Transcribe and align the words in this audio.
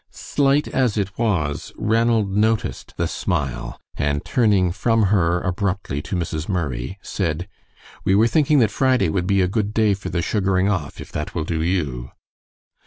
Slight 0.09 0.67
as 0.67 0.97
it 0.97 1.15
was, 1.19 1.71
Ranald 1.77 2.31
noticed 2.35 2.97
the 2.97 3.07
smile, 3.07 3.79
and 3.95 4.25
turning 4.25 4.71
from 4.71 5.03
her 5.13 5.39
abruptly 5.41 6.01
to 6.01 6.15
Mrs. 6.15 6.49
Murray, 6.49 6.97
said: 7.03 7.47
"We 8.03 8.15
were 8.15 8.25
thinking 8.27 8.57
that 8.65 8.71
Friday 8.71 9.09
would 9.09 9.27
be 9.27 9.41
a 9.41 9.47
good 9.47 9.75
day 9.75 9.93
for 9.93 10.09
the 10.09 10.23
sugaring 10.23 10.67
off, 10.67 10.99
if 10.99 11.11
that 11.11 11.35
will 11.35 11.43
do 11.43 11.61
you." 11.61 12.09